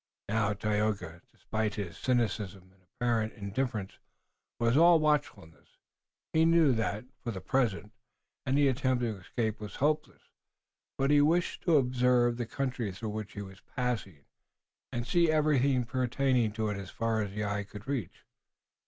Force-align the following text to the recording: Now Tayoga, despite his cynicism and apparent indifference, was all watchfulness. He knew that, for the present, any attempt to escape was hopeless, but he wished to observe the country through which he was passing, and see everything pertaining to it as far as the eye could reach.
Now 0.27 0.53
Tayoga, 0.53 1.21
despite 1.31 1.75
his 1.75 1.95
cynicism 1.95 2.71
and 2.73 2.81
apparent 2.81 3.33
indifference, 3.33 3.99
was 4.59 4.75
all 4.75 4.99
watchfulness. 4.99 5.77
He 6.33 6.43
knew 6.43 6.73
that, 6.73 7.05
for 7.23 7.29
the 7.29 7.39
present, 7.39 7.91
any 8.43 8.67
attempt 8.67 9.01
to 9.03 9.15
escape 9.15 9.59
was 9.59 9.75
hopeless, 9.75 10.23
but 10.97 11.11
he 11.11 11.21
wished 11.21 11.61
to 11.65 11.77
observe 11.77 12.37
the 12.37 12.47
country 12.47 12.91
through 12.91 13.09
which 13.09 13.33
he 13.33 13.43
was 13.43 13.61
passing, 13.75 14.25
and 14.91 15.05
see 15.05 15.29
everything 15.29 15.85
pertaining 15.85 16.51
to 16.53 16.69
it 16.69 16.77
as 16.79 16.89
far 16.89 17.21
as 17.21 17.29
the 17.35 17.45
eye 17.45 17.63
could 17.63 17.85
reach. 17.87 18.25